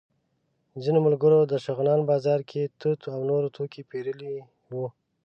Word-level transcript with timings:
ځینو 0.83 0.99
ملګرو 1.07 1.39
د 1.51 1.53
شغنان 1.65 1.99
بازار 2.11 2.39
کې 2.49 2.61
توت 2.79 3.01
او 3.13 3.19
نور 3.29 3.43
توکي 3.55 3.81
پېرلي 3.89 4.29
وو. 4.73 4.87